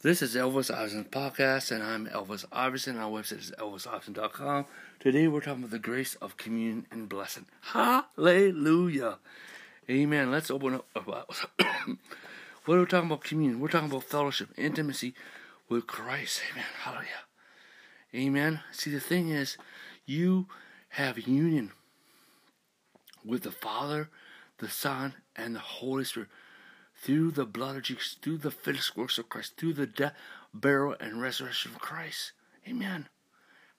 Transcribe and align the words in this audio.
This 0.00 0.22
is 0.22 0.36
Elvis 0.36 0.72
Iverson 0.72 1.06
podcast, 1.06 1.72
and 1.72 1.82
I'm 1.82 2.06
Elvis 2.06 2.44
Iverson. 2.52 2.98
Our 2.98 3.10
website 3.10 3.40
is 3.40 3.52
elvisiverson.com. 3.58 4.66
Today 5.00 5.26
we're 5.26 5.40
talking 5.40 5.64
about 5.64 5.72
the 5.72 5.80
grace 5.80 6.14
of 6.22 6.36
communion 6.36 6.86
and 6.92 7.08
blessing. 7.08 7.46
Hallelujah. 7.62 9.18
Amen. 9.90 10.30
Let's 10.30 10.52
open 10.52 10.74
up. 10.74 10.86
Uh, 10.94 11.22
what 12.64 12.76
are 12.76 12.78
we 12.78 12.86
talking 12.86 13.10
about? 13.10 13.24
Communion. 13.24 13.58
We're 13.58 13.70
talking 13.70 13.90
about 13.90 14.04
fellowship, 14.04 14.50
intimacy 14.56 15.14
with 15.68 15.88
Christ. 15.88 16.42
Amen. 16.52 16.64
Hallelujah. 16.84 17.24
Amen. 18.14 18.60
See, 18.70 18.92
the 18.92 19.00
thing 19.00 19.30
is, 19.30 19.58
you 20.06 20.46
have 20.90 21.18
union 21.26 21.72
with 23.24 23.42
the 23.42 23.50
Father, 23.50 24.10
the 24.58 24.68
Son, 24.68 25.14
and 25.34 25.56
the 25.56 25.58
Holy 25.58 26.04
Spirit 26.04 26.28
through 27.00 27.30
the 27.30 27.46
blood 27.46 27.76
of 27.76 27.82
Jesus, 27.82 28.16
through 28.20 28.38
the 28.38 28.50
finished 28.50 28.96
works 28.96 29.18
of 29.18 29.28
Christ, 29.28 29.56
through 29.56 29.74
the 29.74 29.86
death, 29.86 30.14
burial, 30.52 30.96
and 31.00 31.20
resurrection 31.20 31.72
of 31.74 31.80
Christ. 31.80 32.32
Amen. 32.66 33.08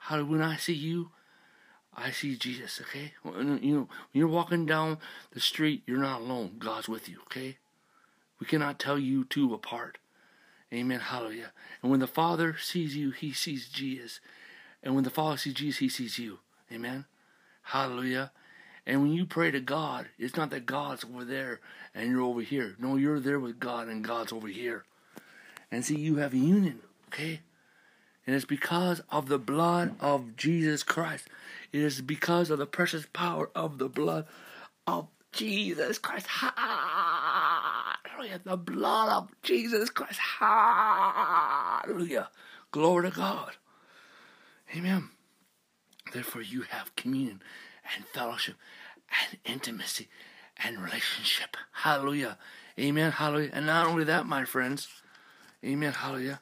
How 0.04 0.23
when 0.23 0.42
I 0.42 0.55
see 0.55 0.73
you, 0.73 1.12
I 1.95 2.12
see 2.12 2.36
Jesus. 2.38 2.82
Okay, 2.82 3.14
you 3.26 3.34
know 3.34 3.88
when 3.88 3.88
you're 4.14 4.28
walking 4.28 4.66
down 4.66 5.00
the 5.32 5.40
street, 5.40 5.84
you're 5.86 6.00
not 6.00 6.22
alone. 6.22 6.55
God's 6.59 6.88
with 6.88 7.09
you. 7.09 7.18
Okay, 7.23 7.58
we 8.40 8.48
cannot 8.48 8.80
tell 8.80 8.98
you 8.98 9.26
two 9.26 9.54
apart. 9.54 9.98
Amen. 10.72 11.00
Hallelujah. 11.00 11.52
And 11.81 11.92
when 11.92 12.00
the 12.00 12.08
Father 12.08 12.56
sees 12.62 12.95
you, 12.95 13.12
He 13.12 13.34
sees 13.34 13.67
Jesus. 13.67 14.20
And 14.81 14.95
when 14.95 15.04
the 15.04 15.09
Father 15.09 15.36
sees 15.36 15.56
Jesus, 15.56 15.80
He 15.80 15.90
sees 15.90 16.20
you. 16.20 16.40
Amen. 16.72 17.06
Hallelujah. 17.64 18.31
And 18.86 19.02
when 19.02 19.12
you 19.12 19.26
pray 19.26 19.52
to 19.52 19.60
God, 19.60 20.08
it's 20.18 20.36
not 20.36 20.50
that 20.52 20.66
God's 20.66 21.03
over 21.03 21.23
there 21.23 21.59
and 21.94 22.09
you're 22.09 22.22
over 22.22 22.42
here. 22.42 22.76
No, 22.80 22.95
you're 22.95 23.20
there 23.20 23.40
with 23.40 23.59
God 23.59 23.88
and 23.88 24.03
God's 24.03 24.31
over 24.31 24.48
here. 24.48 24.84
And 25.72 25.86
see, 25.86 25.98
you 25.98 26.17
have 26.17 26.34
union, 26.34 26.80
okay? 27.08 27.42
And 28.26 28.36
it's 28.36 28.45
because 28.45 29.02
of 29.09 29.28
the 29.28 29.40
blood 29.40 29.95
of 30.00 30.36
Jesus 30.36 30.84
Christ. 30.84 31.28
It 31.72 31.81
is 31.81 32.02
because 32.02 32.50
of 32.50 32.58
the 32.58 32.66
precious 32.66 33.06
power 33.12 33.50
of 33.56 33.78
the 33.78 33.90
blood 33.90 34.26
of 34.88 35.08
Jesus 35.31 35.98
Christ. 35.98 36.28
Hallelujah. 36.28 36.66
The 38.44 38.58
blood 38.58 39.09
of 39.09 39.30
Jesus 39.44 39.90
Christ. 39.90 40.20
Hallelujah. 40.40 42.30
Glory 42.72 43.09
to 43.09 43.16
God. 43.16 43.52
Amen. 44.75 45.09
Therefore, 46.14 46.42
you 46.42 46.62
have 46.62 46.96
communion 46.96 47.42
and 47.95 48.06
fellowship 48.06 48.56
and 49.09 49.40
intimacy 49.45 50.08
and 50.64 50.82
relationship. 50.82 51.58
Hallelujah. 51.72 52.38
Amen. 52.80 53.12
Hallelujah. 53.12 53.52
And 53.54 53.66
not 53.66 53.88
only 53.88 54.04
that, 54.06 54.26
my 54.26 54.46
friends. 54.46 54.88
Amen. 55.64 55.94
Hallelujah. 55.94 56.40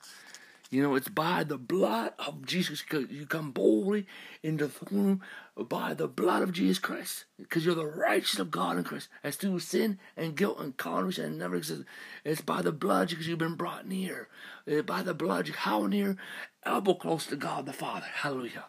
You 0.70 0.84
know, 0.84 0.95
it's 0.95 1.08
by 1.08 1.44
the 1.44 1.58
blood 1.58 2.12
of 2.20 2.45
Jesus. 2.45 2.81
Because 2.81 3.09
you 3.09 3.26
come 3.26 3.52
boldly 3.52 4.06
into 4.44 4.67
the 4.67 4.86
throne 4.86 5.22
by 5.56 5.94
the 5.94 6.08
blood 6.08 6.44
of 6.44 6.52
Jesus 6.52 6.78
Christ. 6.78 7.26
Because 7.39 7.66
you're 7.66 7.73
the 7.73 7.86
righteousness 7.86 8.42
of 8.42 8.52
God 8.52 8.78
in 8.78 8.84
Christ. 8.84 9.08
As 9.23 9.38
through 9.38 9.59
sin 9.59 9.98
and 10.17 10.36
guilt 10.36 10.59
and 10.59 10.76
condemnation 10.76 11.26
and 11.26 11.39
never 11.39 11.56
existed. 11.56 11.86
It's 12.26 12.42
by 12.42 12.61
the 12.61 12.72
blood 12.73 13.09
because 13.09 13.28
you've 13.28 13.39
been 13.39 13.56
brought 13.56 13.88
near. 13.88 14.28
It's 14.66 14.86
by 14.86 15.04
the 15.04 15.14
blood, 15.14 15.48
how 15.48 15.88
near? 15.88 16.17
Elbow 16.64 16.95
close 16.95 17.26
to 17.28 17.38
God 17.38 17.66
the 17.66 17.73
Father. 17.73 18.08
Hallelujah. 18.14 18.66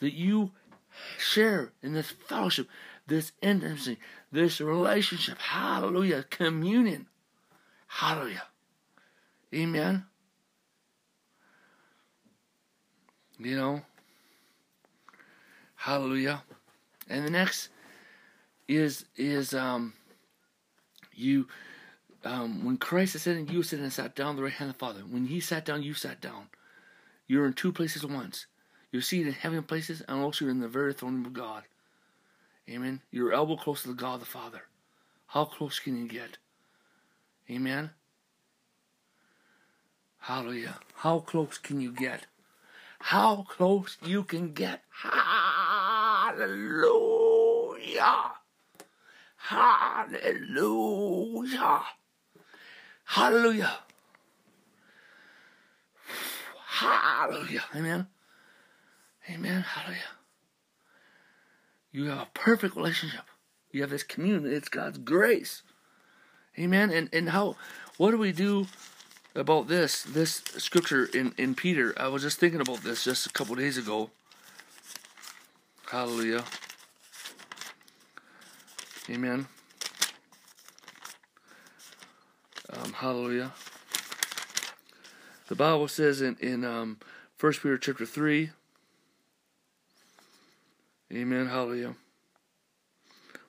That 0.00 0.14
you 0.14 0.52
share 1.18 1.72
in 1.82 1.94
this 1.94 2.10
fellowship, 2.10 2.68
this 3.06 3.32
intimacy, 3.42 3.98
this 4.32 4.60
relationship. 4.60 5.38
Hallelujah. 5.38 6.24
Communion. 6.30 7.06
Hallelujah. 7.86 8.44
Amen. 9.54 10.04
You 13.38 13.56
know, 13.56 13.82
hallelujah. 15.74 16.42
And 17.08 17.26
the 17.26 17.30
next 17.30 17.68
is 18.68 19.04
is 19.16 19.54
um 19.54 19.92
you 21.12 21.46
um 22.24 22.64
when 22.64 22.76
Christ 22.76 23.14
ascended, 23.14 23.52
you 23.52 23.60
ascended 23.60 23.84
and 23.84 23.92
sat 23.92 24.14
down 24.14 24.36
the 24.36 24.42
right 24.42 24.52
hand 24.52 24.70
of 24.70 24.76
the 24.76 24.78
Father. 24.78 25.00
When 25.00 25.26
he 25.26 25.40
sat 25.40 25.64
down, 25.64 25.82
you 25.82 25.94
sat 25.94 26.20
down. 26.20 26.48
You're 27.26 27.46
in 27.46 27.54
two 27.54 27.72
places 27.72 28.04
at 28.04 28.10
once. 28.10 28.46
You're 28.94 29.02
seated 29.02 29.26
in 29.26 29.32
heavenly 29.32 29.64
places, 29.64 30.02
and 30.06 30.22
also 30.22 30.46
in 30.46 30.60
the 30.60 30.68
very 30.68 30.94
throne 30.94 31.26
of 31.26 31.32
God. 31.32 31.64
Amen. 32.70 33.00
Your 33.10 33.32
elbow 33.32 33.56
close 33.56 33.82
to 33.82 33.88
the 33.88 33.94
God 33.94 34.20
the 34.20 34.24
Father. 34.24 34.62
How 35.26 35.46
close 35.46 35.80
can 35.80 35.96
you 35.96 36.06
get? 36.06 36.38
Amen. 37.50 37.90
Hallelujah. 40.20 40.78
How 40.94 41.18
close 41.18 41.58
can 41.58 41.80
you 41.80 41.90
get? 41.90 42.26
How 43.00 43.44
close 43.48 43.98
you 44.00 44.22
can 44.22 44.52
get. 44.52 44.82
Hallelujah. 45.02 46.44
Hallelujah. 49.36 50.62
Hallelujah. 53.06 53.78
Hallelujah. 56.64 57.64
Amen. 57.74 58.06
Amen. 59.30 59.62
Hallelujah. 59.62 60.00
You 61.92 62.06
have 62.06 62.18
a 62.18 62.28
perfect 62.34 62.76
relationship. 62.76 63.24
You 63.70 63.80
have 63.82 63.90
this 63.90 64.02
community. 64.02 64.54
It's 64.54 64.68
God's 64.68 64.98
grace. 64.98 65.62
Amen. 66.58 66.90
And 66.90 67.08
and 67.12 67.30
how 67.30 67.56
what 67.96 68.10
do 68.10 68.18
we 68.18 68.32
do 68.32 68.66
about 69.34 69.68
this 69.68 70.02
this 70.02 70.42
scripture 70.58 71.06
in 71.06 71.34
in 71.38 71.54
Peter? 71.54 71.94
I 71.96 72.08
was 72.08 72.22
just 72.22 72.38
thinking 72.38 72.60
about 72.60 72.82
this 72.82 73.04
just 73.04 73.26
a 73.26 73.30
couple 73.30 73.54
days 73.54 73.78
ago. 73.78 74.10
Hallelujah. 75.90 76.44
Amen. 79.08 79.46
Um, 82.70 82.92
hallelujah. 82.92 83.52
The 85.48 85.54
Bible 85.54 85.88
says 85.88 86.20
in 86.20 86.36
in 86.40 86.64
um, 86.64 86.98
First 87.36 87.62
Peter 87.62 87.78
chapter 87.78 88.06
three. 88.06 88.50
Amen. 91.12 91.46
Hallelujah. 91.46 91.94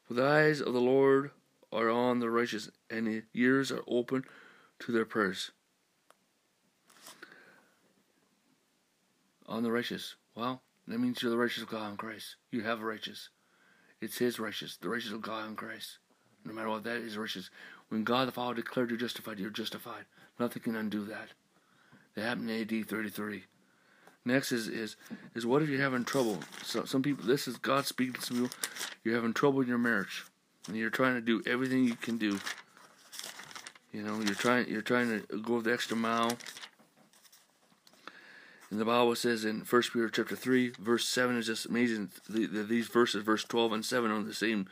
For 0.08 0.14
the 0.14 0.26
eyes 0.26 0.62
of 0.62 0.74
the 0.74 0.82
Lord 0.82 1.32
are 1.72 1.90
on 1.90 2.20
the 2.20 2.30
righteous, 2.30 2.70
and 2.90 3.08
his 3.08 3.24
ears 3.34 3.72
are 3.72 3.84
open 3.88 4.24
to 4.80 4.92
their 4.92 5.06
prayers. 5.06 5.52
On 9.48 9.64
the 9.64 9.72
righteous. 9.72 10.16
Well, 10.36 10.62
that 10.88 11.00
means 11.00 11.22
you're 11.22 11.32
the 11.32 11.38
righteous 11.38 11.64
of 11.64 11.70
God 11.70 11.92
in 11.92 11.98
Christ. 11.98 12.36
You 12.52 12.62
have 12.62 12.82
a 12.82 12.86
righteous. 12.86 13.30
It's 14.02 14.18
his 14.18 14.40
righteous, 14.40 14.78
the 14.78 14.90
righteous 14.90 15.12
of 15.12 15.22
God 15.22 15.48
in 15.50 15.56
Christ. 15.56 15.98
No 16.44 16.54
matter 16.54 16.70
what 16.70 16.84
that 16.84 16.98
is 16.98 17.18
righteous. 17.18 17.50
When 17.90 18.04
God 18.04 18.28
the 18.28 18.32
Father 18.32 18.56
declared 18.56 18.92
you 18.92 18.98
justified, 18.98 19.40
you're 19.40 19.50
justified. 19.50 20.06
Nothing 20.40 20.62
can 20.62 20.76
undo 20.76 21.06
that. 21.06 21.30
That 22.14 22.22
happened 22.22 22.50
in 22.50 22.62
AD 22.62 22.88
33. 22.88 23.44
Next 24.25 24.52
is 24.52 24.68
is 24.68 24.96
is 25.36 25.46
what 25.46 25.62
if 25.62 25.69
you're 25.69 25.80
having 25.80 26.03
trouble? 26.03 26.40
So 26.63 26.84
some 26.84 27.03
people, 27.03 27.25
this 27.25 27.47
is 27.47 27.58
God 27.58 27.86
speaking 27.86 28.13
to 28.13 28.22
some 28.22 28.38
people. 28.38 28.58
You're 29.03 29.16
having 29.16 29.34
trouble 29.34 29.62
in 29.62 29.68
your 29.68 29.78
marriage, 29.78 30.25
and 30.68 30.75
you're 30.75 30.90
trying 30.90 31.13
to 31.13 31.22
do 31.22 31.44
everything 31.46 31.84
you 31.84 31.96
can 31.96 32.18
do. 32.18 32.40
You 33.94 34.02
know, 34.02 34.19
you're 34.22 34.34
trying 34.34 34.68
you're 34.68 34.81
trying 34.81 35.09
to 35.09 35.38
go 35.38 35.62
the 35.62 35.72
extra 35.72 35.96
mile. 35.96 36.38
And 38.72 38.81
the 38.81 38.86
Bible 38.86 39.16
says 39.16 39.46
in 39.46 39.62
First 39.62 39.94
Peter 39.94 40.09
chapter 40.09 40.36
three, 40.36 40.74
verse 40.80 41.07
seven 41.07 41.38
is 41.38 41.46
just 41.46 41.68
amazing. 41.68 42.09
The, 42.28 42.47
the, 42.47 42.63
these 42.63 42.88
verses, 42.88 43.24
verse 43.24 43.44
twelve 43.44 43.72
and 43.74 43.86
seven, 43.86 44.10
on 44.10 44.25
the 44.25 44.33
same 44.33 44.68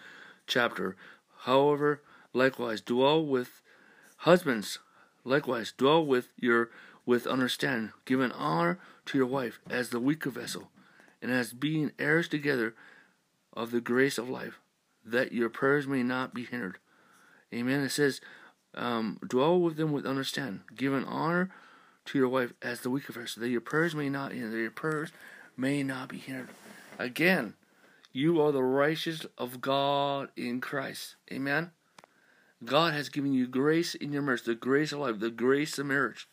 chapter. 0.47 0.95
However, 1.41 2.01
likewise 2.33 2.81
dwell 2.81 3.23
with 3.23 3.61
husbands. 4.17 4.79
Likewise 5.23 5.71
dwell 5.77 6.03
with 6.03 6.29
your 6.37 6.71
with 7.05 7.27
understanding, 7.27 7.91
giving 8.05 8.31
honor 8.31 8.79
to 9.05 9.17
your 9.17 9.27
wife 9.27 9.59
as 9.69 9.89
the 9.89 9.99
weaker 9.99 10.29
vessel, 10.29 10.69
and 11.21 11.31
as 11.31 11.53
being 11.53 11.91
heirs 11.99 12.27
together 12.27 12.75
of 13.53 13.71
the 13.71 13.81
grace 13.81 14.17
of 14.17 14.29
life, 14.29 14.59
that 15.05 15.31
your 15.31 15.49
prayers 15.49 15.87
may 15.87 16.03
not 16.03 16.33
be 16.33 16.45
hindered. 16.45 16.77
Amen. 17.53 17.81
It 17.81 17.89
says, 17.89 18.21
um, 18.73 19.19
dwell 19.27 19.59
with 19.59 19.77
them 19.77 19.91
with 19.91 20.05
understanding, 20.05 20.61
giving 20.75 21.05
honor 21.05 21.51
to 22.05 22.17
your 22.17 22.29
wife 22.29 22.53
as 22.61 22.81
the 22.81 22.89
weaker 22.89 23.13
vessel, 23.13 23.41
that 23.41 23.49
your 23.49 23.61
prayers 23.61 23.95
may 23.95 24.09
not 24.09 24.31
that 24.31 24.37
your 24.37 24.71
prayers 24.71 25.11
may 25.55 25.83
not 25.83 26.09
be 26.09 26.17
hindered. 26.17 26.49
Again, 26.97 27.53
you 28.11 28.41
are 28.41 28.51
the 28.51 28.63
righteous 28.63 29.25
of 29.37 29.61
God 29.61 30.29
in 30.35 30.61
Christ. 30.61 31.15
Amen. 31.31 31.71
God 32.63 32.93
has 32.93 33.09
given 33.09 33.33
you 33.33 33.47
grace 33.47 33.95
in 33.95 34.13
your 34.13 34.21
marriage, 34.21 34.43
the 34.43 34.55
grace 34.55 34.91
of 34.91 34.99
life, 34.99 35.19
the 35.19 35.29
grace 35.29 35.77
of 35.77 35.85
marriage. 35.85 36.27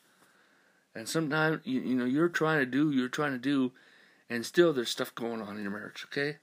And 0.95 1.09
sometimes 1.09 1.61
you, 1.65 1.81
you 1.81 1.95
know 1.95 2.05
you're 2.05 2.29
trying 2.29 2.59
to 2.61 2.67
do, 2.67 2.91
you're 2.91 3.09
trying 3.09 3.33
to 3.33 3.39
do, 3.39 3.73
and 4.29 4.45
still 4.45 4.73
there's 4.73 4.91
stuff 4.91 5.15
going 5.15 5.41
on 5.41 5.57
in 5.57 5.63
your 5.63 5.73
marriage. 5.73 6.05
Okay, 6.07 6.39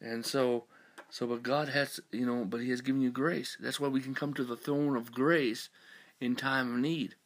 and 0.00 0.24
so, 0.24 0.64
so 1.10 1.26
but 1.26 1.42
God 1.42 1.68
has 1.68 2.00
you 2.12 2.26
know, 2.26 2.44
but 2.44 2.60
He 2.60 2.70
has 2.70 2.80
given 2.80 3.00
you 3.00 3.10
grace. 3.10 3.56
That's 3.60 3.80
why 3.80 3.88
we 3.88 4.00
can 4.00 4.14
come 4.14 4.34
to 4.34 4.44
the 4.44 4.56
throne 4.56 4.96
of 4.96 5.12
grace 5.12 5.68
in 6.20 6.36
time 6.36 6.74
of 6.74 6.80
need. 6.80 7.16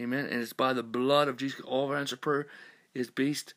Amen. 0.00 0.26
And 0.26 0.40
it's 0.42 0.52
by 0.52 0.72
the 0.72 0.82
blood 0.82 1.28
of 1.28 1.36
Jesus. 1.36 1.60
All 1.60 1.86
of 1.86 1.90
our 1.90 1.96
answer 1.96 2.16
prayer 2.16 2.46
is 2.94 3.10
based, 3.10 3.54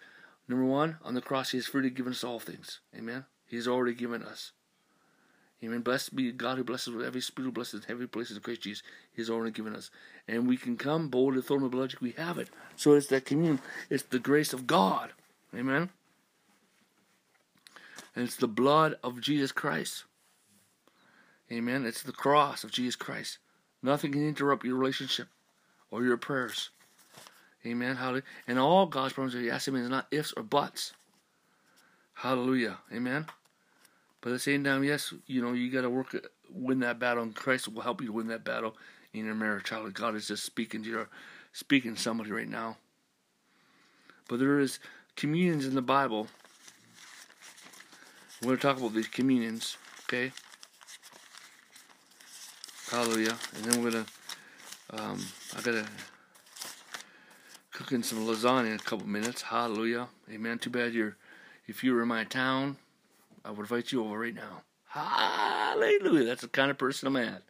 number 0.47 0.65
one, 0.65 0.97
on 1.03 1.13
the 1.13 1.21
cross. 1.21 1.51
He 1.51 1.57
has 1.57 1.67
freely 1.67 1.89
given 1.89 2.13
us 2.13 2.23
all 2.23 2.39
things. 2.39 2.79
Amen. 2.95 3.25
He's 3.45 3.67
already 3.67 3.93
given 3.93 4.23
us. 4.23 4.53
Amen. 5.63 5.81
Blessed 5.81 6.15
be 6.15 6.31
God 6.31 6.57
who 6.57 6.63
blesses 6.63 6.93
with 6.93 7.05
every 7.05 7.21
spiritual 7.21 7.53
blessing 7.53 7.79
in 7.79 7.85
heavenly 7.87 8.07
places 8.07 8.35
in 8.35 8.41
Christ 8.41 8.61
Jesus. 8.61 8.83
He's 9.13 9.29
already 9.29 9.51
given 9.51 9.75
us. 9.75 9.91
And 10.27 10.47
we 10.47 10.57
can 10.57 10.75
come 10.75 11.09
bold 11.09 11.35
to 11.35 11.41
the 11.41 11.47
throne 11.47 11.63
of 11.63 11.71
blood. 11.71 11.93
We 12.01 12.11
have 12.13 12.39
it. 12.39 12.49
So 12.75 12.93
it's 12.93 13.07
that 13.07 13.25
communion. 13.25 13.59
It's 13.89 14.03
the 14.03 14.19
grace 14.19 14.53
of 14.53 14.65
God. 14.65 15.11
Amen. 15.55 15.89
And 18.15 18.25
it's 18.25 18.37
the 18.37 18.47
blood 18.47 18.97
of 19.03 19.21
Jesus 19.21 19.51
Christ. 19.51 20.05
Amen. 21.51 21.85
It's 21.85 22.01
the 22.01 22.11
cross 22.11 22.63
of 22.63 22.71
Jesus 22.71 22.95
Christ. 22.95 23.37
Nothing 23.83 24.13
can 24.13 24.27
interrupt 24.27 24.65
your 24.65 24.77
relationship 24.77 25.27
or 25.91 26.03
your 26.03 26.17
prayers. 26.17 26.69
Amen. 27.65 27.97
Hallelujah. 27.97 28.23
And 28.47 28.57
all 28.57 28.87
God's 28.87 29.13
promises, 29.13 29.43
yes, 29.43 29.67
I 29.67 29.71
mean, 29.71 29.83
it's 29.83 29.91
not 29.91 30.07
ifs 30.11 30.33
or 30.35 30.43
buts. 30.43 30.93
Hallelujah. 32.13 32.77
Amen. 32.93 33.27
But 34.21 34.29
at 34.29 34.33
the 34.33 34.39
same 34.39 34.63
time, 34.63 34.83
yes, 34.83 35.13
you 35.25 35.41
know, 35.41 35.53
you 35.53 35.71
got 35.71 35.81
to 35.81 35.89
work, 35.89 36.15
win 36.49 36.79
that 36.81 36.99
battle, 36.99 37.23
and 37.23 37.35
Christ 37.35 37.67
will 37.67 37.81
help 37.81 38.01
you 38.01 38.13
win 38.13 38.27
that 38.27 38.43
battle 38.43 38.77
in 39.13 39.25
your 39.25 39.35
marriage. 39.35 39.69
Hallelujah. 39.69 39.93
God 39.93 40.15
is 40.15 40.27
just 40.27 40.43
speaking 40.43 40.83
to 40.83 40.89
your, 40.89 41.09
speaking 41.53 41.95
to 41.95 42.01
somebody 42.01 42.31
right 42.31 42.47
now. 42.47 42.77
But 44.29 44.39
there 44.39 44.59
is 44.59 44.79
communions 45.15 45.65
in 45.65 45.73
the 45.73 45.81
Bible. 45.81 46.27
We're 48.41 48.49
going 48.49 48.57
to 48.57 48.61
talk 48.61 48.77
about 48.77 48.93
these 48.93 49.07
communions, 49.07 49.77
okay? 50.05 50.31
Hallelujah. 52.89 53.37
And 53.55 53.65
then 53.65 53.83
we're 53.83 53.91
going 53.91 54.05
to, 54.05 55.01
um, 55.03 55.19
I 55.57 55.61
got 55.61 55.71
to 55.71 55.85
cooking 57.71 58.03
some 58.03 58.25
lasagna 58.27 58.67
in 58.67 58.73
a 58.73 58.79
couple 58.79 59.07
minutes. 59.07 59.41
Hallelujah. 59.41 60.07
Amen. 60.31 60.59
Too 60.59 60.69
bad 60.69 60.93
you're, 60.93 61.17
if 61.67 61.83
you 61.83 61.93
were 61.93 62.03
in 62.03 62.07
my 62.07 62.23
town, 62.23 62.77
I 63.43 63.51
would 63.51 63.59
invite 63.59 63.91
you 63.91 64.03
over 64.03 64.19
right 64.19 64.35
now. 64.35 64.61
Hallelujah. 64.87 66.25
That's 66.25 66.41
the 66.41 66.47
kind 66.47 66.69
of 66.69 66.77
person 66.77 67.07
I'm 67.07 67.15
at. 67.15 67.43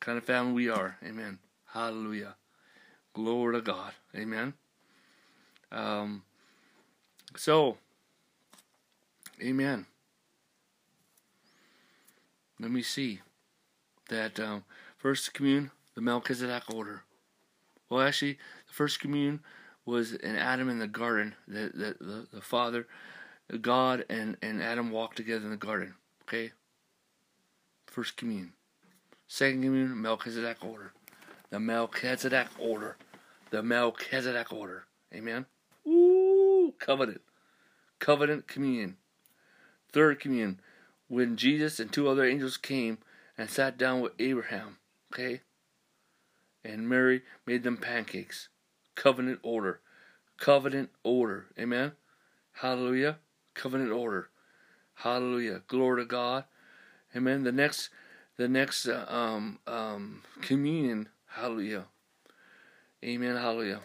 Kind 0.00 0.18
of 0.18 0.24
family 0.24 0.52
we 0.52 0.68
are. 0.68 0.98
Amen. 1.04 1.38
Hallelujah. 1.66 2.36
Glory 3.14 3.54
to 3.54 3.62
God. 3.62 3.92
Amen. 4.14 4.54
Um, 5.72 6.22
so, 7.36 7.76
amen. 9.42 9.86
Let 12.60 12.70
me 12.70 12.82
see 12.82 13.20
that 14.08 14.38
um, 14.38 14.64
first 14.96 15.34
commune, 15.34 15.70
the 15.94 16.00
Melchizedek 16.00 16.64
order. 16.72 17.02
Well, 17.88 18.02
actually, 18.02 18.38
the 18.66 18.72
first 18.72 19.00
commune 19.00 19.40
was 19.84 20.12
in 20.12 20.36
Adam 20.36 20.68
in 20.68 20.78
the 20.78 20.86
garden. 20.86 21.34
The, 21.46 21.70
the, 21.74 21.96
the, 22.04 22.26
the 22.34 22.40
Father, 22.40 22.86
God, 23.60 24.04
and, 24.08 24.36
and 24.42 24.62
Adam 24.62 24.90
walked 24.90 25.16
together 25.16 25.44
in 25.44 25.50
the 25.50 25.56
garden. 25.56 25.94
Okay? 26.22 26.52
First 27.86 28.16
communion. 28.16 28.52
Second 29.26 29.62
communion, 29.62 30.00
Melchizedek 30.00 30.64
order. 30.64 30.92
The 31.50 31.60
Melchizedek 31.60 32.48
order. 32.58 32.96
The 33.50 33.62
Melchizedek 33.62 34.52
order. 34.52 34.84
Amen? 35.14 35.46
Ooh, 35.86 36.74
covenant. 36.78 37.22
Covenant 37.98 38.46
communion. 38.46 38.96
Third 39.92 40.20
communion, 40.20 40.60
when 41.08 41.36
Jesus 41.36 41.80
and 41.80 41.92
two 41.92 42.08
other 42.08 42.24
angels 42.24 42.56
came 42.56 42.98
and 43.38 43.48
sat 43.48 43.78
down 43.78 44.00
with 44.00 44.12
Abraham. 44.18 44.78
Okay? 45.12 45.40
and 46.66 46.88
Mary 46.88 47.22
made 47.46 47.62
them 47.62 47.76
pancakes. 47.76 48.48
Covenant 48.94 49.40
order. 49.42 49.80
Covenant 50.38 50.90
order. 51.02 51.46
Amen. 51.58 51.92
Hallelujah. 52.52 53.18
Covenant 53.56 53.90
order. 53.90 54.28
Hallelujah. 54.94 55.62
Glory 55.66 56.02
to 56.02 56.06
God. 56.06 56.44
Amen. 57.14 57.42
The 57.42 57.52
next, 57.52 57.90
the 58.36 58.48
next 58.48 58.86
uh, 58.86 59.04
um, 59.08 59.58
um, 59.66 60.22
communion. 60.40 61.08
Hallelujah. 61.26 61.86
Amen. 63.04 63.36
Hallelujah. 63.36 63.80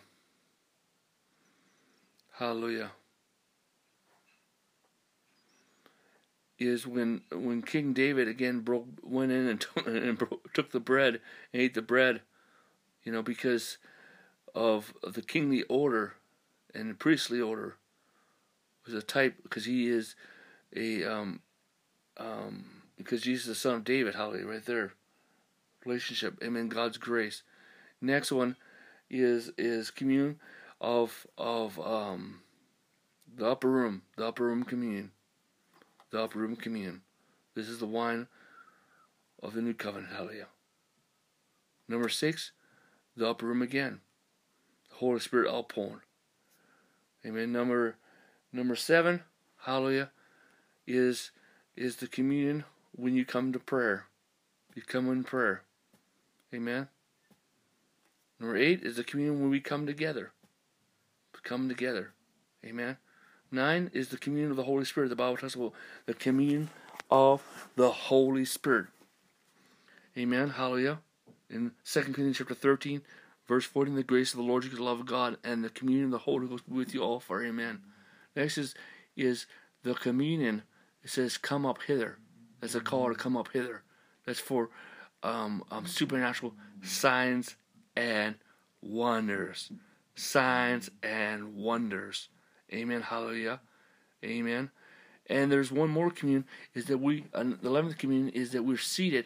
Hallelujah. 2.33 2.91
Is 6.59 6.85
when 6.85 7.21
when 7.31 7.63
King 7.63 7.93
David 7.93 8.27
again 8.27 8.59
broke 8.59 8.85
went 9.01 9.31
in 9.31 9.47
and, 9.47 9.59
took, 9.75 9.87
and 9.87 10.21
took 10.53 10.71
the 10.71 10.79
bread 10.79 11.19
and 11.51 11.61
ate 11.61 11.73
the 11.73 11.81
bread 11.81 12.21
you 13.03 13.11
know, 13.11 13.21
because 13.21 13.77
of 14.53 14.93
the 15.03 15.21
kingly 15.21 15.63
order 15.63 16.13
and 16.73 16.89
the 16.89 16.93
priestly 16.93 17.41
order 17.41 17.75
was 18.85 18.93
a 18.93 19.01
type 19.01 19.35
because 19.43 19.65
he 19.65 19.87
is 19.87 20.15
a 20.75 21.03
um 21.03 21.41
um 22.17 22.65
because 22.97 23.21
Jesus 23.21 23.43
is 23.43 23.49
the 23.49 23.55
son 23.55 23.75
of 23.75 23.83
David, 23.83 24.15
hallelujah, 24.15 24.45
right 24.45 24.65
there. 24.65 24.93
Relationship, 25.85 26.37
amen, 26.43 26.69
God's 26.69 26.97
grace. 26.97 27.43
Next 27.99 28.31
one 28.31 28.55
is 29.09 29.51
is 29.57 29.91
commune 29.91 30.39
of 30.79 31.25
of 31.37 31.79
um 31.79 32.41
the 33.33 33.47
upper 33.47 33.69
room, 33.69 34.03
the 34.17 34.27
upper 34.27 34.43
room 34.43 34.63
communion. 34.63 35.11
The 36.11 36.21
upper 36.21 36.39
room 36.39 36.55
communion. 36.55 37.01
This 37.55 37.69
is 37.69 37.79
the 37.79 37.85
wine 37.85 38.27
of 39.41 39.53
the 39.53 39.61
new 39.61 39.73
covenant, 39.73 40.13
hallelujah. 40.13 40.47
Number 41.87 42.09
six, 42.09 42.51
the 43.15 43.29
upper 43.29 43.45
room 43.45 43.61
again. 43.61 44.01
The 44.89 44.95
Holy 44.97 45.19
Spirit 45.19 45.51
outpouring. 45.51 46.01
Amen. 47.25 47.51
Number 47.51 47.95
number 48.51 48.75
seven, 48.75 49.21
hallelujah, 49.65 50.11
is 50.87 51.31
is 51.75 51.97
the 51.97 52.07
communion 52.07 52.63
when 52.95 53.15
you 53.15 53.25
come 53.25 53.53
to 53.53 53.59
prayer. 53.59 54.05
You 54.75 54.81
come 54.81 55.09
in 55.09 55.23
prayer. 55.23 55.63
Amen. 56.53 56.87
Number 58.39 58.57
eight 58.57 58.83
is 58.83 58.97
the 58.97 59.03
communion 59.03 59.41
when 59.41 59.49
we 59.49 59.59
come 59.59 59.85
together. 59.85 60.31
Come 61.43 61.67
together. 61.67 62.13
Amen. 62.63 62.97
Nine 63.51 63.89
is 63.93 64.09
the 64.09 64.17
communion 64.17 64.51
of 64.51 64.57
the 64.57 64.63
Holy 64.63 64.85
Spirit. 64.85 65.09
The 65.09 65.15
Bible 65.15 65.37
talks 65.37 65.55
about 65.55 65.73
the 66.05 66.13
communion 66.13 66.69
of 67.09 67.41
the 67.75 67.89
Holy 67.89 68.45
Spirit. 68.45 68.87
Amen. 70.15 70.51
Hallelujah 70.51 70.99
in 71.51 71.71
2 71.85 72.01
Corinthians 72.01 72.37
chapter 72.37 72.55
13, 72.55 73.01
verse 73.47 73.65
14, 73.65 73.95
the 73.95 74.03
grace 74.03 74.33
of 74.33 74.37
the 74.37 74.45
Lord 74.45 74.63
Jesus, 74.63 74.77
the 74.77 74.83
love 74.83 75.01
of 75.01 75.05
God, 75.05 75.37
and 75.43 75.63
the 75.63 75.69
communion 75.69 76.05
of 76.05 76.11
the 76.11 76.17
Holy 76.19 76.47
Ghost 76.47 76.67
be 76.67 76.75
with 76.75 76.93
you 76.93 77.01
all 77.01 77.19
for 77.19 77.43
amen. 77.43 77.81
Next 78.35 78.57
is, 78.57 78.75
is 79.15 79.45
the 79.83 79.93
communion. 79.93 80.63
It 81.03 81.09
says, 81.09 81.37
come 81.37 81.65
up 81.65 81.79
hither. 81.83 82.17
That's 82.59 82.75
a 82.75 82.81
call 82.81 83.09
to 83.09 83.15
come 83.15 83.35
up 83.35 83.49
hither. 83.51 83.83
That's 84.25 84.39
for 84.39 84.69
um, 85.23 85.63
um, 85.71 85.85
supernatural 85.87 86.53
signs 86.83 87.55
and 87.95 88.35
wonders. 88.81 89.71
Signs 90.15 90.89
and 91.01 91.55
wonders. 91.55 92.29
Amen. 92.71 93.01
Hallelujah. 93.01 93.59
Amen. 94.23 94.69
And 95.27 95.51
there's 95.51 95.71
one 95.71 95.89
more 95.89 96.11
communion 96.11 96.45
is 96.73 96.85
that 96.85 96.97
we, 96.97 97.25
uh, 97.33 97.43
the 97.43 97.69
11th 97.69 97.97
communion 97.97 98.29
is 98.29 98.51
that 98.51 98.63
we're 98.63 98.77
seated 98.77 99.25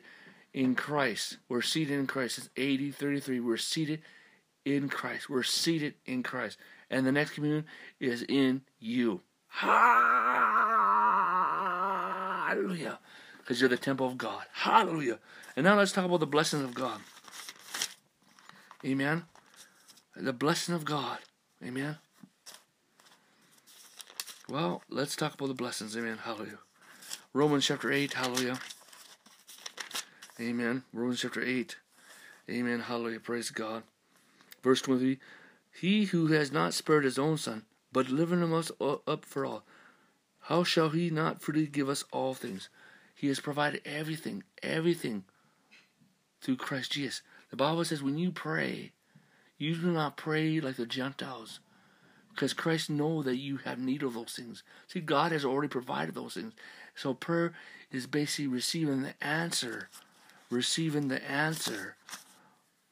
in 0.54 0.76
Christ. 0.76 1.38
We're 1.50 1.62
seated 1.62 2.00
in 2.00 2.08
Christ. 2.08 2.38
It's 2.38 2.50
80 2.56 2.92
33. 2.92 3.40
We're 3.40 3.58
seated 3.58 4.02
in 4.66 4.90
Christ. 4.90 5.30
We're 5.30 5.44
seated 5.44 5.94
in 6.06 6.24
Christ. 6.24 6.58
And 6.90 7.06
the 7.06 7.12
next 7.12 7.32
communion 7.32 7.66
is 8.00 8.24
in 8.24 8.64
you. 8.80 9.22
Hallelujah. 9.48 10.20
Because 13.38 13.62
you're 13.62 13.70
the 13.70 13.78
temple 13.78 14.08
of 14.08 14.18
God. 14.18 14.44
Hallelujah. 14.52 15.20
And 15.56 15.64
now 15.64 15.78
let's 15.78 15.92
talk 15.92 16.04
about 16.06 16.20
the 16.20 16.26
blessings 16.26 16.64
of 16.64 16.74
God. 16.74 17.00
Amen. 18.84 19.24
The 20.16 20.34
blessing 20.34 20.74
of 20.76 20.84
God. 20.84 21.20
Amen. 21.64 21.98
Well, 24.50 24.84
let's 24.90 25.16
talk 25.16 25.34
about 25.34 25.48
the 25.48 25.54
blessings. 25.54 25.96
Amen. 25.96 26.18
Hallelujah. 26.24 26.60
Romans 27.34 27.66
chapter 27.66 27.92
8. 27.92 28.14
Hallelujah. 28.14 28.60
Amen. 30.40 30.84
Romans 30.94 31.22
chapter 31.22 31.42
8. 31.44 31.78
Amen. 32.50 32.82
Hallelujah. 32.82 33.20
Praise 33.20 33.50
God. 33.50 33.84
Verse 34.66 34.82
23 34.82 35.20
He 35.80 36.06
who 36.06 36.28
has 36.28 36.52
not 36.52 36.74
spared 36.74 37.04
his 37.04 37.20
own 37.20 37.38
son, 37.38 37.66
but 37.94 38.08
delivered 38.08 38.44
us 38.52 38.72
up 38.82 39.24
for 39.24 39.46
all, 39.46 39.64
how 40.40 40.64
shall 40.64 40.90
he 40.90 41.12
not 41.12 41.40
freely 41.40 41.68
give 41.68 41.88
us 41.88 42.04
all 42.12 42.34
things? 42.34 42.68
He 43.14 43.28
has 43.28 43.40
provided 43.40 43.82
everything, 43.86 44.44
everything 44.64 45.24
through 46.42 46.56
Christ 46.56 46.94
Jesus. 46.94 47.22
The 47.52 47.58
Bible 47.58 47.86
says 47.86 48.02
when 48.02 48.18
you 48.18 48.32
pray, 48.32 48.92
you 49.60 49.76
do 49.76 49.92
not 49.92 50.18
pray 50.18 50.60
like 50.60 50.78
the 50.78 50.88
Gentiles. 50.88 51.60
Because 52.32 52.54
Christ 52.54 52.90
knows 52.90 53.26
that 53.26 53.38
you 53.38 53.58
have 53.58 53.78
need 53.78 54.02
of 54.02 54.16
those 54.16 54.34
things. 54.36 54.64
See, 54.88 55.00
God 55.00 55.32
has 55.32 55.46
already 55.46 55.70
provided 55.70 56.16
those 56.16 56.34
things. 56.34 56.54
So 56.96 57.14
prayer 57.14 57.54
is 57.92 58.08
basically 58.08 58.48
receiving 58.48 59.04
the 59.04 59.14
answer 59.24 59.90
receiving 60.50 61.08
the 61.08 61.24
answer 61.30 61.96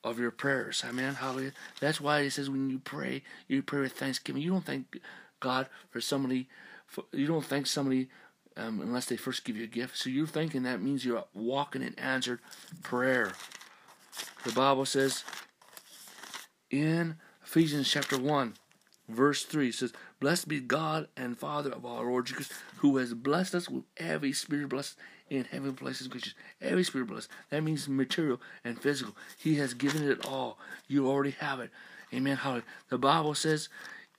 of 0.03 0.19
your 0.19 0.31
prayers. 0.31 0.83
Amen. 0.87 1.15
Hallelujah. 1.15 1.53
That's 1.79 2.01
why 2.01 2.19
it 2.21 2.31
says 2.31 2.49
when 2.49 2.69
you 2.69 2.79
pray, 2.79 3.23
you 3.47 3.61
pray 3.61 3.81
with 3.81 3.93
thanksgiving. 3.93 4.41
You 4.41 4.51
don't 4.51 4.65
thank 4.65 4.99
God 5.39 5.67
for 5.89 6.01
somebody. 6.01 6.47
For, 6.87 7.05
you 7.11 7.27
don't 7.27 7.45
thank 7.45 7.67
somebody 7.67 8.09
um, 8.57 8.81
unless 8.81 9.05
they 9.05 9.17
first 9.17 9.45
give 9.45 9.57
you 9.57 9.63
a 9.63 9.67
gift. 9.67 9.97
So 9.97 10.09
you're 10.09 10.27
thinking 10.27 10.63
that 10.63 10.81
means 10.81 11.05
you're 11.05 11.25
walking 11.33 11.81
in 11.81 11.97
answered 11.97 12.39
prayer. 12.81 13.33
The 14.43 14.51
Bible 14.51 14.85
says 14.85 15.23
in 16.69 17.15
Ephesians 17.45 17.89
chapter 17.89 18.17
1, 18.19 18.55
verse 19.07 19.43
3, 19.45 19.69
it 19.69 19.75
says, 19.75 19.93
Blessed 20.19 20.47
be 20.47 20.59
God 20.59 21.07
and 21.15 21.37
Father 21.37 21.71
of 21.71 21.85
our 21.85 22.03
Lord 22.05 22.27
Jesus, 22.27 22.51
who 22.77 22.97
has 22.97 23.13
blessed 23.13 23.55
us 23.55 23.69
with 23.69 23.83
every 23.97 24.33
spirit 24.33 24.69
blessed 24.69 24.97
in 25.33 25.45
heaven 25.45 25.73
places 25.73 26.07
creatures. 26.07 26.35
Every 26.61 26.83
spirit 26.83 27.07
blessed. 27.07 27.29
That 27.49 27.63
means 27.63 27.89
material 27.89 28.39
and 28.63 28.79
physical. 28.79 29.15
He 29.37 29.55
has 29.55 29.73
given 29.73 30.07
it 30.07 30.25
all. 30.25 30.59
You 30.87 31.07
already 31.07 31.31
have 31.31 31.59
it. 31.59 31.71
Amen. 32.13 32.37
Hallelujah. 32.37 32.65
The 32.89 32.99
Bible 32.99 33.33
says 33.33 33.69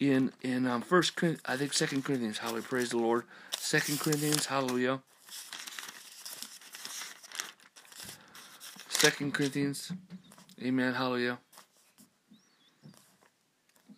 in 0.01 0.33
in 0.43 0.67
um, 0.67 0.83
First 0.83 1.13
I 1.47 1.57
think 1.57 1.73
Second 1.73 2.05
Corinthians. 2.05 2.39
Hallelujah. 2.39 2.65
Praise 2.65 2.91
the 2.91 2.99
Lord. 2.99 3.25
Second 3.57 4.01
Corinthians. 4.01 4.47
Hallelujah. 4.47 5.01
Second 8.89 9.33
Corinthians. 9.33 9.93
Amen. 10.63 10.95
Hallelujah. 10.95 11.39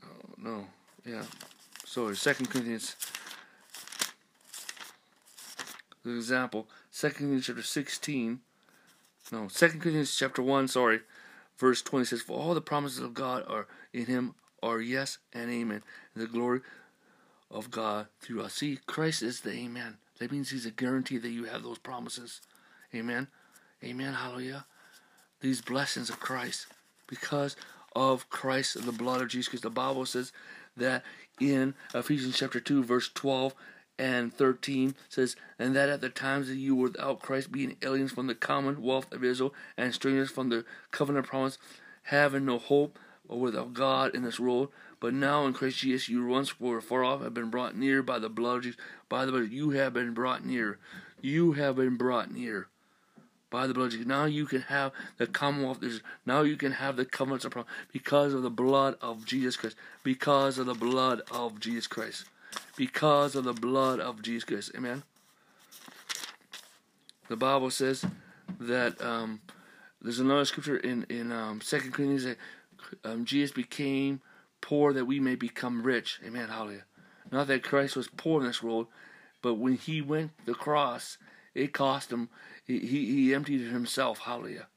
Oh, 0.05 0.35
no. 0.37 0.67
Yeah. 1.07 1.23
Sorry. 1.85 2.17
Second 2.17 2.51
Corinthians. 2.51 2.97
The 6.05 6.15
example. 6.15 6.67
Second 6.97 7.19
Corinthians 7.19 7.45
chapter 7.45 7.63
16. 7.63 8.41
No. 9.31 9.49
Second 9.49 9.81
Corinthians 9.83 10.17
chapter 10.17 10.41
1. 10.41 10.67
Sorry. 10.69 11.01
Verse 11.59 11.83
20 11.83 12.07
says, 12.07 12.23
For 12.23 12.39
all 12.39 12.55
the 12.55 12.63
promises 12.63 13.01
of 13.01 13.13
God 13.13 13.45
are 13.47 13.67
in 13.93 14.07
him 14.07 14.35
are 14.63 14.81
yes 14.81 15.19
and 15.31 15.51
amen. 15.51 15.83
And 16.15 16.25
the 16.25 16.27
glory 16.27 16.61
of 17.51 17.71
God 17.71 18.07
through 18.23 18.41
us. 18.41 18.55
See, 18.55 18.79
Christ 18.87 19.23
is 19.23 19.41
the 19.41 19.53
amen. 19.53 19.99
That 20.21 20.33
means 20.33 20.49
he's 20.49 20.65
a 20.65 20.71
guarantee 20.71 21.19
that 21.19 21.29
you 21.29 21.45
have 21.45 21.63
those 21.63 21.77
promises. 21.77 22.41
Amen. 22.95 23.29
Amen. 23.85 24.15
Hallelujah. 24.15 24.65
These 25.43 25.61
blessings 25.61 26.09
of 26.09 26.19
Christ 26.19 26.67
because 27.09 27.57
of 27.95 28.31
Christ 28.31 28.75
and 28.75 28.87
the 28.87 28.93
blood 28.93 29.21
of 29.21 29.29
Jesus. 29.29 29.49
Because 29.49 29.61
the 29.61 29.69
Bible 29.69 30.07
says 30.07 30.33
that 30.79 31.05
in 31.39 31.75
Ephesians 31.95 32.39
chapter 32.39 32.59
2, 32.59 32.83
verse 32.85 33.11
12 33.13 33.55
and 33.99 34.33
13 34.33 34.95
says, 35.09 35.37
And 35.59 35.75
that 35.75 35.89
at 35.89 36.01
the 36.01 36.09
times 36.09 36.49
that 36.49 36.57
you 36.57 36.77
were 36.77 36.89
without 36.89 37.21
Christ, 37.21 37.51
being 37.51 37.77
aliens 37.83 38.13
from 38.13 38.27
the 38.27 38.35
commonwealth 38.35 39.13
of 39.13 39.25
Israel 39.25 39.55
and 39.77 39.95
strangers 39.95 40.31
from 40.31 40.49
the 40.51 40.65
covenant 40.91 41.27
promise, 41.27 41.59
having 42.05 42.45
no 42.45 42.59
hope 42.59 42.99
or 43.29 43.41
without 43.41 43.75
God 43.75 44.15
in 44.15 44.23
this 44.23 44.39
world. 44.39 44.71
But 45.01 45.15
now 45.15 45.47
in 45.47 45.53
Christ 45.53 45.79
Jesus, 45.79 46.09
you 46.09 46.27
once 46.27 46.61
were 46.61 46.81
far 46.81 47.05
off, 47.05 47.23
have 47.23 47.35
been 47.35 47.51
brought 47.51 47.77
near 47.77 48.03
by 48.03 48.19
the 48.19 48.29
blood 48.29 48.59
of 48.59 48.63
Jesus. 48.65 48.81
By 49.09 49.25
the 49.25 49.33
blood, 49.33 49.51
you 49.51 49.71
have 49.71 49.95
been 49.95 50.15
brought 50.15 50.45
near. 50.45 50.79
You 51.21 51.53
have 51.53 51.77
been 51.77 51.97
brought 51.97 52.33
near 52.33 52.69
by 53.51 53.67
the 53.67 53.75
blood 53.75 53.87
of 53.87 53.93
Jesus. 53.93 54.07
Now 54.07 54.25
you 54.25 54.47
can 54.47 54.63
have 54.63 54.93
the 55.19 55.27
commonwealth. 55.27 55.83
Now 56.25 56.43
you 56.43 56.57
can 56.57 56.73
have 56.73 56.97
the 56.97 57.05
covenants 57.05 57.45
of 57.45 57.53
promise 57.53 57.71
because 57.93 58.35
of 58.35 58.43
the 58.43 58.51
blood 58.51 58.97
of 59.01 59.25
Jesus 59.25 59.57
Christ. 59.57 59.77
Because 60.03 60.59
of 60.59 60.67
the 60.67 60.75
blood 60.75 61.23
of 61.31 61.61
Jesus 61.61 61.87
Christ. 61.87 62.27
Because 62.77 63.35
of 63.35 63.45
the 63.45 63.53
blood 63.53 64.01
of 64.01 64.23
Jesus 64.23 64.45
Christ. 64.45 64.73
Amen. 64.77 65.03
The 67.29 67.37
Bible 67.37 67.71
says 67.71 68.05
that 68.61 69.01
um, 69.01 69.41
there's 70.01 70.21
another 70.21 70.45
scripture 70.45 70.77
in 70.77 71.05
in 71.09 71.33
um, 71.33 71.61
Second 71.61 71.93
Corinthians 71.93 72.25
that 72.25 72.39
um, 73.05 73.25
Jesus 73.25 73.53
became 73.53 74.21
poor 74.61 74.93
that 74.93 75.07
we 75.07 75.21
may 75.21 75.35
become 75.35 75.83
rich. 75.83 76.21
Amen. 76.25 76.49
Hallelujah. 76.49 76.85
Not 77.31 77.47
that 77.49 77.65
Christ 77.65 77.97
was 77.97 78.09
poor 78.09 78.41
in 78.41 78.47
this 78.47 78.63
world, 78.63 78.87
but 79.43 79.55
when 79.55 79.75
he 79.75 80.01
went 80.01 80.33
the 80.45 80.55
cross, 80.55 81.19
it 81.55 81.73
cost 81.73 82.13
him. 82.13 82.29
He, 82.65 82.79
he, 82.81 83.07
he 83.07 83.35
emptied 83.35 83.71
himself. 83.71 84.21
Hallelujah. 84.21 84.69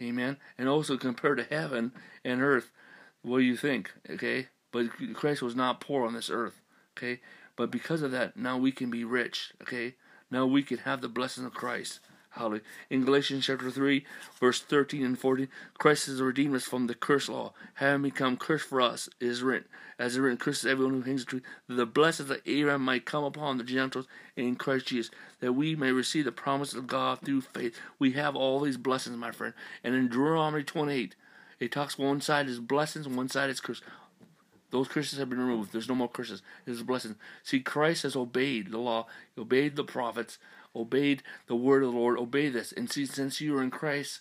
Amen. 0.00 0.36
And 0.58 0.68
also 0.68 0.96
compared 0.96 1.38
to 1.38 1.44
heaven 1.44 1.92
and 2.24 2.42
earth, 2.42 2.70
what 3.22 3.38
do 3.38 3.44
you 3.44 3.56
think? 3.56 3.92
Okay. 4.10 4.48
But 4.72 4.88
Christ 5.14 5.40
was 5.40 5.56
not 5.56 5.80
poor 5.80 6.06
on 6.06 6.12
this 6.12 6.28
earth. 6.28 6.60
Okay. 6.96 7.20
But 7.56 7.70
because 7.70 8.02
of 8.02 8.10
that, 8.12 8.36
now 8.36 8.58
we 8.58 8.72
can 8.72 8.90
be 8.90 9.04
rich. 9.04 9.52
Okay. 9.62 9.94
Now 10.30 10.46
we 10.46 10.62
can 10.62 10.78
have 10.78 11.00
the 11.00 11.08
blessings 11.08 11.46
of 11.46 11.54
Christ. 11.54 12.00
Hallelujah. 12.36 12.62
In 12.90 13.04
Galatians 13.06 13.46
chapter 13.46 13.70
3, 13.70 14.04
verse 14.38 14.60
13 14.60 15.02
and 15.02 15.18
14, 15.18 15.48
Christ 15.78 16.04
has 16.06 16.20
redeemed 16.20 16.54
us 16.54 16.64
from 16.64 16.86
the 16.86 16.94
curse 16.94 17.30
law, 17.30 17.54
having 17.74 18.02
become 18.02 18.36
cursed 18.36 18.68
for 18.68 18.82
us, 18.82 19.08
is 19.18 19.42
written, 19.42 19.68
as 19.98 20.16
it 20.16 20.20
written, 20.20 20.36
curses 20.36 20.66
everyone 20.66 20.92
who 20.92 21.00
hangs 21.00 21.22
a 21.22 21.24
tree, 21.24 21.40
that 21.66 21.76
the 21.76 21.86
blessings 21.86 22.28
of 22.28 22.42
Abraham 22.44 22.82
might 22.82 23.06
come 23.06 23.24
upon 23.24 23.56
the 23.56 23.64
Gentiles 23.64 24.06
in 24.36 24.56
Christ 24.56 24.88
Jesus, 24.88 25.10
that 25.40 25.54
we 25.54 25.74
may 25.74 25.92
receive 25.92 26.26
the 26.26 26.32
promise 26.32 26.74
of 26.74 26.86
God 26.86 27.20
through 27.24 27.40
faith. 27.40 27.80
We 27.98 28.12
have 28.12 28.36
all 28.36 28.60
these 28.60 28.76
blessings, 28.76 29.16
my 29.16 29.30
friend. 29.30 29.54
And 29.82 29.94
in 29.94 30.08
Deuteronomy 30.08 30.62
28, 30.62 31.14
it 31.58 31.72
talks 31.72 31.96
one 31.96 32.20
side 32.20 32.50
is 32.50 32.60
blessings, 32.60 33.08
one 33.08 33.30
side 33.30 33.48
is 33.48 33.60
curse. 33.60 33.80
Those 34.70 34.88
curses 34.88 35.18
have 35.18 35.30
been 35.30 35.38
removed. 35.38 35.72
There's 35.72 35.88
no 35.88 35.94
more 35.94 36.08
curses. 36.08 36.42
There's 36.64 36.82
blessings. 36.82 37.16
See, 37.42 37.60
Christ 37.60 38.02
has 38.02 38.16
obeyed 38.16 38.70
the 38.70 38.78
law, 38.78 39.06
obeyed 39.38 39.76
the 39.76 39.84
prophets, 39.84 40.38
obeyed 40.74 41.22
the 41.46 41.56
word 41.56 41.82
of 41.82 41.92
the 41.92 41.98
Lord, 41.98 42.18
obey 42.18 42.48
this. 42.48 42.72
And 42.72 42.90
see, 42.90 43.06
since 43.06 43.40
you 43.40 43.56
are 43.56 43.62
in 43.62 43.70
Christ, 43.70 44.20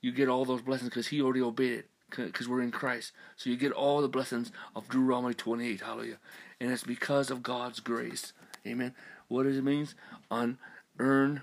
you 0.00 0.12
get 0.12 0.28
all 0.28 0.44
those 0.44 0.62
blessings 0.62 0.90
because 0.90 1.08
He 1.08 1.20
already 1.20 1.42
obeyed 1.42 1.72
it 1.80 1.88
because 2.16 2.48
we're 2.48 2.62
in 2.62 2.70
Christ. 2.70 3.12
So 3.36 3.50
you 3.50 3.56
get 3.56 3.72
all 3.72 4.00
the 4.00 4.08
blessings 4.08 4.52
of 4.74 4.88
Deuteronomy 4.88 5.34
28. 5.34 5.80
Hallelujah. 5.80 6.18
And 6.60 6.70
it's 6.70 6.84
because 6.84 7.30
of 7.30 7.42
God's 7.42 7.80
grace. 7.80 8.32
Amen. 8.66 8.94
What 9.28 9.44
does 9.44 9.56
it 9.56 9.64
mean? 9.64 9.88
Unearned 10.30 11.42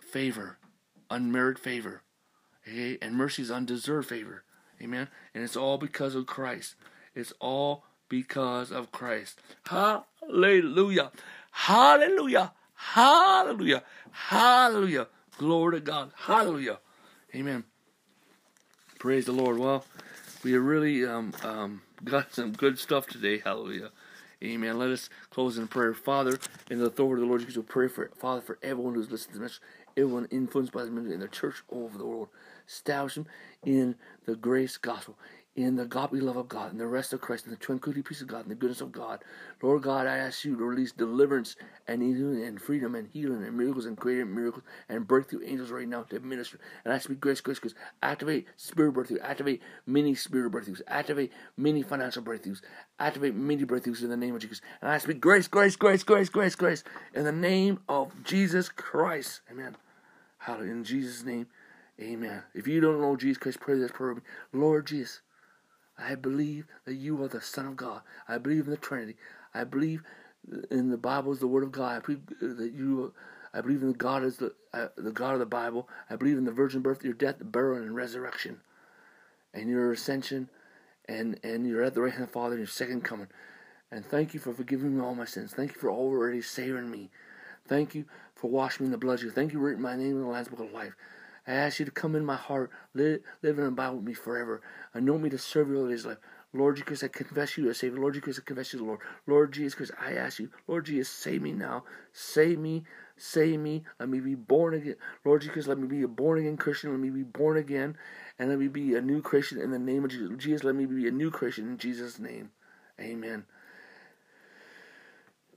favor, 0.00 0.58
unmerited 1.10 1.62
favor. 1.62 2.02
Okay? 2.68 2.98
And 3.00 3.14
mercy 3.14 3.42
is 3.42 3.50
undeserved 3.50 4.08
favor. 4.08 4.44
Amen. 4.82 5.08
And 5.34 5.42
it's 5.42 5.56
all 5.56 5.78
because 5.78 6.14
of 6.14 6.26
Christ. 6.26 6.74
It's 7.14 7.32
all 7.40 7.84
because 8.08 8.70
of 8.72 8.92
Christ. 8.92 9.40
Hallelujah. 9.66 11.10
Hallelujah. 11.50 12.52
Hallelujah. 12.74 13.82
Hallelujah. 14.10 15.08
Glory 15.38 15.78
to 15.78 15.80
God. 15.80 16.12
Hallelujah. 16.16 16.78
Amen. 17.34 17.64
Praise 18.98 19.26
the 19.26 19.32
Lord. 19.32 19.58
Well, 19.58 19.84
we 20.42 20.56
really 20.56 21.04
um, 21.04 21.32
um, 21.42 21.82
got 22.04 22.34
some 22.34 22.52
good 22.52 22.78
stuff 22.78 23.06
today. 23.06 23.38
Hallelujah. 23.38 23.90
Amen. 24.42 24.78
Let 24.78 24.90
us 24.90 25.08
close 25.30 25.56
in 25.56 25.68
prayer. 25.68 25.94
Father, 25.94 26.38
in 26.70 26.78
the 26.78 26.86
authority 26.86 27.22
of 27.22 27.26
the 27.26 27.30
Lord 27.30 27.40
Jesus, 27.40 27.56
we 27.56 27.62
pray 27.62 27.88
for 27.88 28.10
Father 28.16 28.40
for 28.40 28.58
everyone 28.62 28.94
who's 28.94 29.10
listening 29.10 29.34
to 29.34 29.40
this, 29.40 29.42
message, 29.42 29.60
everyone 29.96 30.28
influenced 30.30 30.72
by 30.72 30.82
this 30.82 30.90
ministry 30.90 31.14
in 31.14 31.20
the 31.20 31.28
church 31.28 31.62
all 31.68 31.84
over 31.84 31.96
the 31.96 32.04
world. 32.04 32.28
Establish 32.68 33.14
them 33.14 33.26
in 33.64 33.94
the 34.26 34.36
grace 34.36 34.76
gospel 34.76 35.16
in 35.56 35.76
the 35.76 35.84
godly 35.84 36.20
love 36.20 36.36
of 36.36 36.48
God, 36.48 36.72
and 36.72 36.80
the 36.80 36.86
rest 36.86 37.12
of 37.12 37.20
Christ, 37.20 37.44
and 37.44 37.52
the 37.52 37.58
tranquility, 37.58 38.02
peace 38.02 38.20
of 38.20 38.26
God, 38.26 38.42
and 38.42 38.50
the 38.50 38.56
goodness 38.56 38.80
of 38.80 38.90
God. 38.90 39.20
Lord 39.62 39.82
God, 39.82 40.06
I 40.06 40.16
ask 40.16 40.44
you 40.44 40.56
to 40.56 40.64
release 40.64 40.90
deliverance 40.90 41.54
and 41.86 42.02
healing 42.02 42.42
and 42.44 42.60
freedom 42.60 42.94
and 42.96 43.08
healing 43.12 43.44
and 43.44 43.56
miracles 43.56 43.86
and 43.86 43.96
creative 43.96 44.28
miracles 44.28 44.64
and 44.88 45.06
breakthrough 45.06 45.44
angels 45.44 45.70
right 45.70 45.86
now 45.86 46.02
to 46.04 46.18
minister. 46.20 46.58
And 46.84 46.92
I 46.92 46.98
speak 46.98 47.20
grace, 47.20 47.40
grace, 47.40 47.60
grace. 47.60 47.74
Activate 48.02 48.46
spirit 48.56 48.92
breakthrough. 48.92 49.20
Activate 49.20 49.62
many 49.86 50.14
spirit 50.16 50.52
breakthroughs. 50.52 50.82
Activate 50.88 51.32
many 51.56 51.82
financial 51.82 52.22
breakthroughs. 52.22 52.60
Activate 52.98 53.34
many 53.34 53.64
breakthroughs 53.64 54.02
in 54.02 54.10
the 54.10 54.16
name 54.16 54.34
of 54.34 54.42
Jesus. 54.42 54.60
And 54.82 54.90
I 54.90 54.98
speak 54.98 55.20
grace, 55.20 55.46
grace, 55.46 55.76
grace, 55.76 56.02
grace, 56.02 56.28
grace, 56.28 56.56
grace 56.56 56.84
in 57.14 57.24
the 57.24 57.32
name 57.32 57.78
of 57.88 58.24
Jesus 58.24 58.68
Christ. 58.68 59.40
Amen. 59.50 59.76
Hallelujah. 60.38 60.72
In 60.72 60.84
Jesus' 60.84 61.24
name, 61.24 61.46
amen. 62.00 62.42
If 62.54 62.66
you 62.66 62.80
don't 62.80 63.00
know 63.00 63.16
Jesus 63.16 63.38
Christ, 63.38 63.60
pray 63.60 63.78
this 63.78 63.92
prayer. 63.92 64.16
Lord 64.52 64.86
Jesus. 64.86 65.20
I 65.98 66.14
believe 66.14 66.66
that 66.84 66.94
you 66.94 67.22
are 67.22 67.28
the 67.28 67.40
Son 67.40 67.66
of 67.66 67.76
God. 67.76 68.02
I 68.28 68.38
believe 68.38 68.64
in 68.64 68.70
the 68.70 68.76
Trinity. 68.76 69.16
I 69.54 69.64
believe 69.64 70.02
in 70.70 70.90
the 70.90 70.96
Bible 70.96 71.32
is 71.32 71.38
the 71.38 71.46
Word 71.46 71.62
of 71.62 71.72
God. 71.72 71.96
I 71.96 72.00
believe 72.00 72.26
that 72.40 72.72
you. 72.74 73.12
I 73.52 73.60
believe 73.60 73.82
in 73.82 73.92
God 73.92 74.24
as 74.24 74.38
the 74.38 74.52
uh, 74.72 74.88
the 74.96 75.12
God 75.12 75.34
of 75.34 75.38
the 75.38 75.46
Bible. 75.46 75.88
I 76.10 76.16
believe 76.16 76.36
in 76.36 76.44
the 76.44 76.52
virgin 76.52 76.80
birth, 76.82 77.04
your 77.04 77.14
death, 77.14 77.36
burial, 77.40 77.82
and 77.82 77.94
resurrection, 77.94 78.60
and 79.52 79.68
your 79.68 79.92
ascension, 79.92 80.50
and 81.08 81.38
and 81.44 81.66
you're 81.66 81.84
at 81.84 81.94
the 81.94 82.02
right 82.02 82.12
hand 82.12 82.24
of 82.24 82.28
the 82.30 82.32
Father 82.32 82.54
in 82.54 82.60
your 82.60 82.66
second 82.66 83.04
coming. 83.04 83.28
And 83.92 84.04
thank 84.04 84.34
you 84.34 84.40
for 84.40 84.52
forgiving 84.52 84.96
me 84.96 85.04
all 85.04 85.14
my 85.14 85.24
sins. 85.24 85.52
Thank 85.52 85.74
you 85.74 85.80
for 85.80 85.90
already 85.90 86.42
saving 86.42 86.90
me. 86.90 87.10
Thank 87.68 87.94
you 87.94 88.06
for 88.34 88.50
washing 88.50 88.84
me 88.84 88.88
in 88.88 88.92
the 88.92 88.98
blood 88.98 89.20
of 89.20 89.24
you. 89.24 89.30
Thank 89.30 89.52
you 89.52 89.60
for 89.60 89.66
writing 89.66 89.82
my 89.82 89.94
name 89.94 90.16
in 90.16 90.20
the 90.22 90.26
Lamb's 90.26 90.48
Book 90.48 90.60
of 90.60 90.72
Life. 90.72 90.94
I 91.46 91.52
ask 91.52 91.78
you 91.78 91.84
to 91.84 91.90
come 91.90 92.14
in 92.14 92.24
my 92.24 92.36
heart, 92.36 92.70
live, 92.94 93.20
live 93.42 93.58
and 93.58 93.68
abide 93.68 93.90
with 93.90 94.04
me 94.04 94.14
forever. 94.14 94.62
Anoint 94.94 95.22
me 95.22 95.30
to 95.30 95.38
serve 95.38 95.68
you 95.68 95.78
all 95.78 95.88
days 95.88 96.06
life. 96.06 96.18
Lord 96.54 96.76
Jesus 96.76 97.02
I 97.02 97.08
confess 97.08 97.58
you 97.58 97.68
as 97.68 97.78
Savior. 97.78 97.98
Lord 97.98 98.14
Jesus 98.14 98.38
I 98.38 98.46
confess 98.46 98.72
you, 98.72 98.84
Lord. 98.84 99.00
Lord 99.26 99.52
Jesus 99.52 99.74
Christ, 99.74 99.92
I 100.00 100.12
ask 100.12 100.38
you, 100.38 100.50
Lord 100.68 100.86
Jesus, 100.86 101.08
save 101.08 101.42
me 101.42 101.52
now. 101.52 101.84
Save 102.12 102.58
me. 102.58 102.84
Save 103.16 103.60
me. 103.60 103.84
Let 103.98 104.08
me 104.08 104.20
be 104.20 104.36
born 104.36 104.74
again. 104.74 104.96
Lord 105.24 105.42
Jesus 105.42 105.66
let 105.66 105.78
me 105.78 105.88
be 105.88 106.02
a 106.02 106.08
born 106.08 106.38
again 106.38 106.56
Christian. 106.56 106.92
Let 106.92 107.00
me 107.00 107.10
be 107.10 107.24
born 107.24 107.56
again. 107.56 107.96
And 108.38 108.48
let 108.48 108.58
me 108.58 108.68
be 108.68 108.94
a 108.94 109.00
new 109.00 109.20
creation 109.20 109.60
in 109.60 109.72
the 109.72 109.78
name 109.78 110.04
of 110.04 110.10
Jesus. 110.10 110.30
Jesus, 110.38 110.64
let 110.64 110.76
me 110.76 110.86
be 110.86 111.08
a 111.08 111.10
new 111.10 111.30
creation 111.30 111.68
in 111.68 111.78
Jesus' 111.78 112.18
name. 112.18 112.50
Amen. 113.00 113.44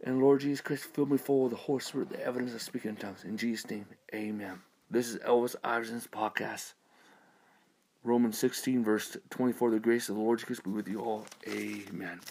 And 0.04 0.20
Lord 0.20 0.42
Jesus 0.42 0.62
Christ, 0.62 0.86
fill 0.94 1.06
me 1.06 1.18
full 1.18 1.46
of 1.46 1.52
the 1.52 1.58
Holy 1.58 1.80
Spirit, 1.80 2.10
the 2.10 2.24
evidence 2.24 2.54
of 2.54 2.62
speaking 2.62 2.90
in 2.90 2.98
tongues. 2.98 3.24
In 3.24 3.38
Jesus' 3.38 3.70
name, 3.70 3.86
amen. 4.14 4.62
This 4.90 5.10
is 5.10 5.18
Elvis 5.18 5.58
Iverson's 5.66 6.08
podcast. 6.08 6.72
Romans 8.06 8.38
16, 8.38 8.86
verse 8.86 9.18
24, 9.32 9.72
the 9.72 9.80
grace 9.82 10.08
of 10.08 10.16
the 10.16 10.22
Lord 10.22 10.40
Jesus 10.40 10.62
be 10.62 10.70
with 10.70 10.88
you 10.88 11.02
all. 11.02 11.26
Amen. 11.46 12.22